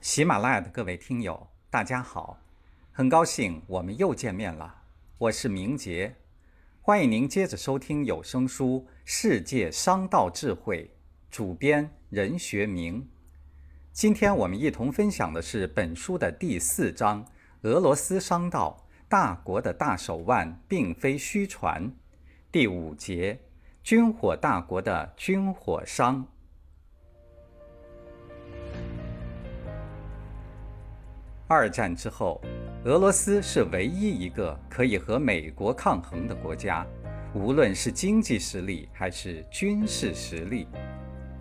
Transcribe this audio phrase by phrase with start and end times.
[0.00, 2.38] 喜马拉雅的各位听友，大家好，
[2.90, 4.82] 很高兴我们又见面了。
[5.18, 6.16] 我是明杰，
[6.80, 10.84] 欢迎您接着收听有声书《世界商道智慧》，
[11.30, 13.06] 主编任学明。
[13.92, 17.26] 今天我们一同分享的是本书的第四章：
[17.60, 21.92] 俄罗斯商道，大国的大手腕并非虚传。
[22.50, 23.38] 第五节：
[23.82, 26.26] 军火大国的军火商。
[31.52, 32.40] 二战之后，
[32.84, 36.86] 俄罗斯是唯一一个可以和美国抗衡的国家，
[37.34, 40.68] 无论是经济实力还是军事实力。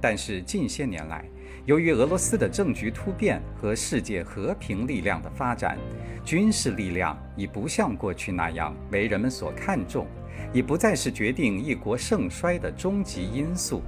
[0.00, 1.28] 但是近些年来，
[1.64, 5.76] 由于俄罗斯的政局突变和世界和平力量的发展，
[6.24, 10.06] 军事力量已不像过去那样为人们所看重，
[10.52, 13.82] 已不再是决定一国盛衰的终极因素。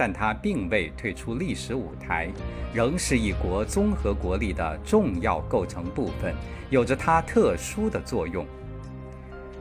[0.00, 2.26] 但它并未退出历史舞台，
[2.72, 6.34] 仍是一国综合国力的重要构成部分，
[6.70, 8.46] 有着它特殊的作用。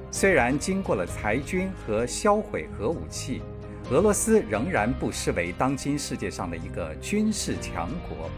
[0.09, 3.41] 虽然经过了裁军和销毁核武器，
[3.91, 8.29] 俄罗斯仍然不失为当今世界上的一个军事强国，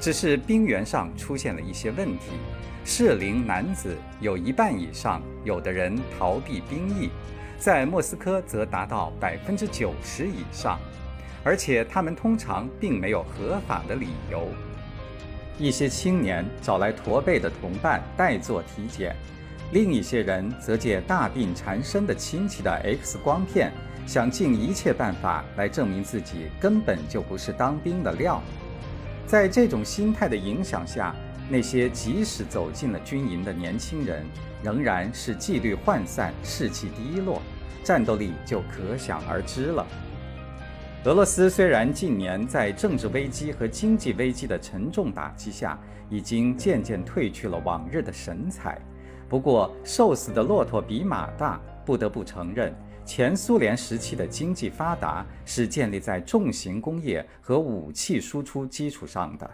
[0.00, 2.30] 只是兵源上出现了一些问题。
[2.86, 7.10] 适龄男子有一半以上，有的人逃避兵役，
[7.58, 10.80] 在莫斯科则达到百分之九十以上。
[11.44, 14.48] 而且他们通常并没有合法的理由。
[15.58, 19.14] 一些青年找来驼背的同伴代做体检，
[19.70, 23.70] 另一些人则借大病缠身的亲戚的 X 光片，
[24.06, 28.42] 想尽一切办法来证明自己根本就不是当兵的料。
[29.26, 31.14] 在这种心态的影响下，
[31.48, 34.24] 那些即使走进了军营的年轻人，
[34.62, 37.40] 仍然是纪律涣散、士气低落，
[37.84, 39.86] 战斗力就可想而知了。
[41.04, 48.80] 俄罗斯虽然近年在政治危机和经济危机的沉重打击下，已经渐渐褪去了往日的神采，
[49.28, 59.50] 不过瘦死的骆驼比马大，不得不承认，前苏联时期的经济发达是建立在重型工业和武器输出基础上的。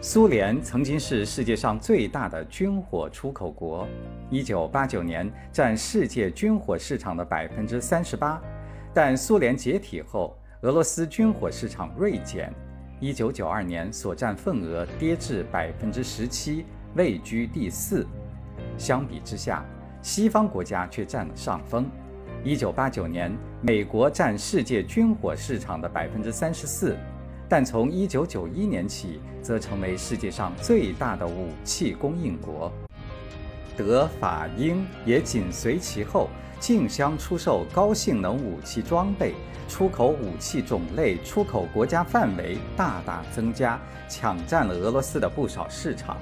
[0.00, 3.86] 苏联曾经是世界上最大的军火出口国
[4.30, 8.40] ，1989年占世界军火市场的百分之三十八，
[8.94, 10.34] 但苏联解体后。
[10.66, 12.52] 俄罗斯军火市场锐减
[13.00, 16.64] ，1992年所占份额跌至百分之十七，
[16.96, 18.04] 位居第四。
[18.76, 19.64] 相比之下，
[20.02, 21.88] 西方国家却占了上风。
[22.44, 26.96] 1989年，美国占世界军火市场的百分之三十四，
[27.48, 32.72] 但从1991年起，则成为世界上最大的武器供应国。
[33.76, 36.28] 德、法、英也紧随其后，
[36.58, 39.34] 竞相出售高性能武器装备。
[39.68, 46.16] 出口武器种类、出口国家范围大大增加，抢占了俄罗斯的不少市场。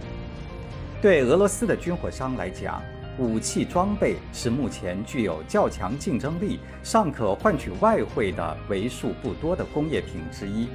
[1.02, 2.82] 对俄罗斯的军火商来讲，
[3.18, 10.68] 武器装备是目前具有较强竞争力、尚可换取外汇的为数不多的工业品之一。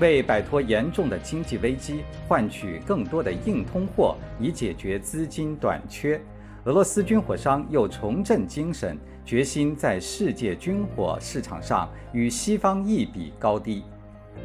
[0.00, 6.20] 为摆脱严重的经济危机，换取更多的硬通货，以解决资金短缺。
[6.64, 13.84] 俄罗斯军火商又重振精神，决心在世界军火市场上与西方一比高低。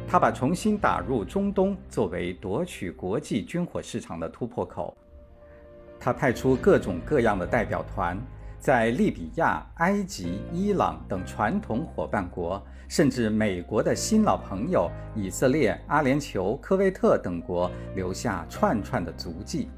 [0.06, 4.96] 他把重新打入中东作为夺取国际军火市场的突破口。
[5.98, 8.16] 他派出各种各样的代表团，
[8.60, 19.70] 在利比亚、埃及、伊朗等传统伙伴国，甚至美国的新老朋友以色列、阿联酋、科威特等国留下串串的足迹。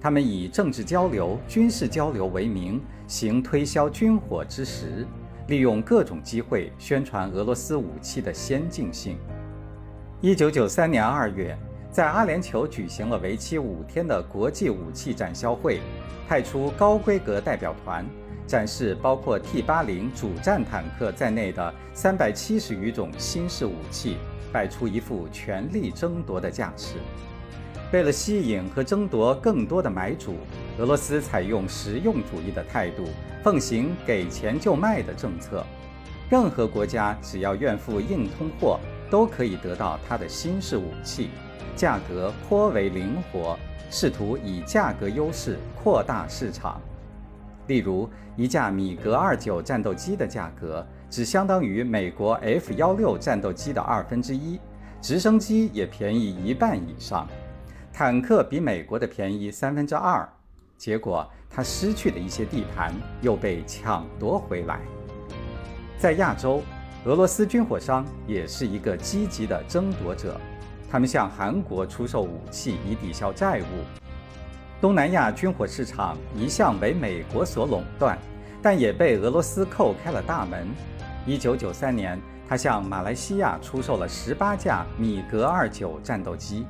[0.00, 5.06] 他们以政治交流、军事交流为名，行推销军火之实，
[5.46, 9.16] 利用各种机会宣传俄罗斯武器的先进性。
[10.20, 11.56] 一九九三年二月，
[11.96, 15.80] 在阿联酋举行了为期五天的国际武器展销会，
[16.28, 18.04] 派出高规格代表团，
[18.46, 24.18] 展示包括 T 八零主战坦克在内的三百七十余种新式武器，
[24.52, 26.96] 摆出一副全力争夺的架势。
[27.94, 30.34] 为了吸引和争夺更多的买主，
[30.78, 33.04] 俄罗斯采用实用主义的态度，
[33.42, 35.64] 奉行给钱就卖的政策。
[36.28, 38.78] 任何国家只要愿付硬通货，
[39.10, 41.30] 都可以得到它的新式武器，
[41.76, 43.56] 价格颇为灵活，
[43.90, 46.80] 试图以价格优势扩大市场。
[47.66, 54.58] 例如，一架米格二九战斗机的价格只相当于美国 F 幺六战斗机的二分之一，
[55.00, 57.28] 直升机也便宜一半以上。
[57.92, 60.28] 坦克比美国的便宜三分之二，
[60.76, 64.80] 结果他失去的一些地盘又被抢夺回来。
[65.98, 66.62] 在亚洲，
[67.04, 70.38] 俄罗斯军火商也是一个积极的争夺者，
[70.96, 73.84] 他们向韩国出售武器以抵消债务。
[74.80, 78.16] 东南亚军火市场一向为美国所垄断，
[78.62, 80.66] 但也被俄罗斯叩开了大门。
[81.26, 86.64] 1993年，他向马来西亚出售了18架米格29战斗机。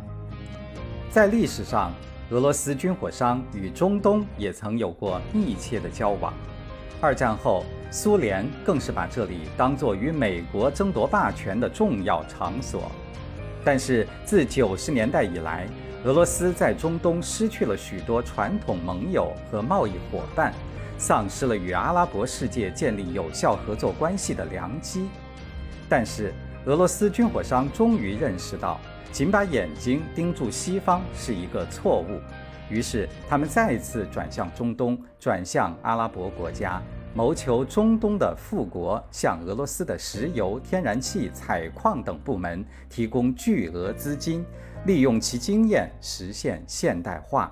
[1.08, 1.94] 在历史上，
[2.30, 6.34] 俄罗斯军火商与中东也曾有过密切的交往。
[7.00, 12.90] 二战后，苏联更是把这里当作与美国争夺霸权的重要场所。
[13.66, 15.66] 但是自九十年代以来，
[16.04, 20.54] 俄罗斯在中东失去了许多传统盟友和贸易伙伴，
[20.96, 25.08] 丧失了与阿拉伯世界建立有效合作关系的良机。
[25.88, 26.32] 但是，
[26.66, 28.78] 俄罗斯军火商终于认识到，
[29.10, 32.20] 仅把眼睛盯住西方是一个错误。
[32.70, 36.80] 于是，他们再次转向中东，转向阿拉伯国家，
[37.16, 44.44] 谋求中东的富国向俄罗斯的石油、天然气、采矿等部门提供巨额资金，
[44.84, 47.50] 利用其经验实现现代化。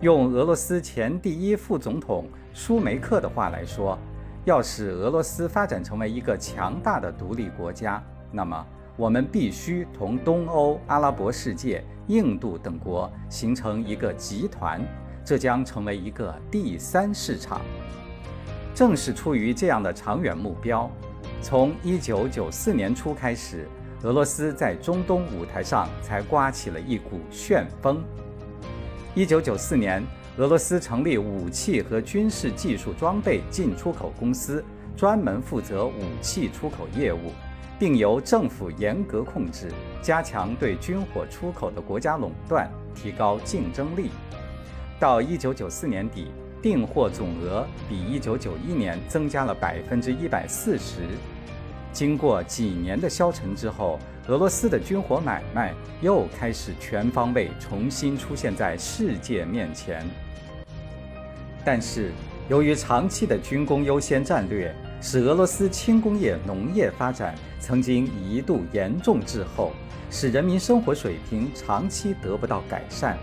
[0.00, 2.24] 用俄罗斯前第一副总统
[2.54, 3.98] 舒梅克的话来说，
[4.46, 8.66] 要使俄罗斯发展成为一个强大的独立国家，那么。
[8.94, 14.82] 我们必须同东欧、阿拉伯世界、印度等国形成一个集团，
[15.24, 17.62] 这将成为一个第三市场。
[18.74, 20.90] 正是出于这样的长远目标，
[21.40, 23.68] 从1994年初开始，
[24.02, 28.02] 俄罗斯在中东舞台上才刮起了一股旋风。
[29.14, 30.02] 1994年，
[30.38, 34.64] 俄罗斯成立武器和军事技术装备进出口公司，
[34.96, 37.32] 专门负责武器出口业务。
[37.78, 39.66] 并由政府严格控制，
[40.00, 44.10] 加强对军火出口的国家垄断，提高竞争力。
[45.00, 46.28] 到一九九四年底，
[46.62, 51.00] 订货总额比一九九一年增加了百分之一百四十。
[51.92, 53.98] 经过几年的消沉之后，
[54.28, 60.08] 俄罗斯的军火买卖又开始全方位重新出现在世界面前。
[61.64, 62.12] 但是，
[62.48, 69.72] 由于长期的军工优先战略，使俄罗斯轻工业、农业发展曾经一度严重滞后，
[70.10, 73.18] 使人民生活水平长期得不到改善。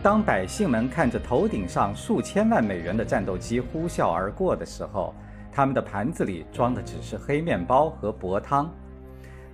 [0.00, 5.12] 当百姓们看着头顶上数千万美元的战斗机呼啸而过的时候，
[5.50, 8.72] 他们的盘子里装的只是黑面包和薄汤。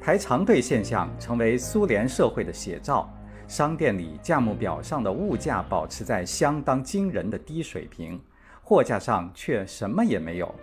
[0.02, 3.11] 排长队现象成为苏联社会的写照，
[3.49, 8.20] 商店里价目表上的物价保持在相当惊人的低水平，
[8.62, 10.55] 货架上却什么也没有。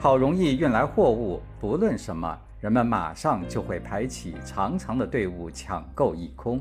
[0.00, 6.60] 好容易运来货物，不论什么，人们马上就会排起长长的队伍抢购一空。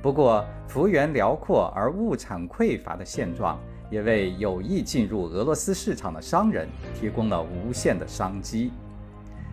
[0.00, 3.58] 不过，幅员辽阔而物产匮乏的现状，
[3.90, 8.70] 也为有意进入俄罗斯市场的商人提供了无限的商机。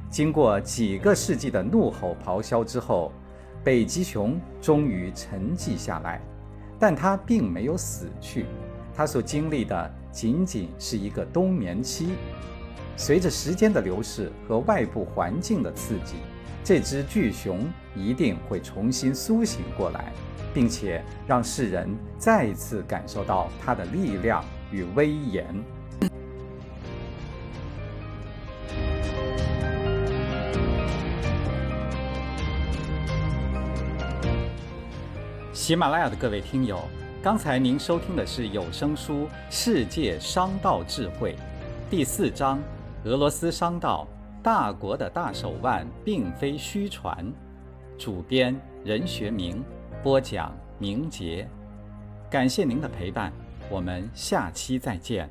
[0.10, 3.12] 经过几个世纪的怒吼咆哮之后，
[3.64, 6.22] 北极熊终于沉寂下来，
[6.80, 8.46] 但它并没有死去，
[8.96, 12.10] 它所经历的仅仅是一个冬眠期。
[12.96, 16.18] 随着时间的流逝和外部环境的刺激，
[16.66, 20.12] 这只巨熊一定会重新苏醒过来，
[20.52, 25.46] 并且让世人再一次感受到它的力量与威严。
[35.54, 36.80] 喜马拉雅的各位听友，
[37.22, 41.34] 刚才您收听的是有声书《世界商道智慧》
[41.92, 42.60] 第四章。
[43.04, 44.08] 俄罗斯商道，
[44.46, 47.34] 大国的大手腕并非虚传。
[47.98, 49.66] 主编任学明，
[50.04, 51.50] 播讲明杰。
[52.30, 53.34] 感谢您的陪伴，
[53.72, 55.28] 我们下期再见。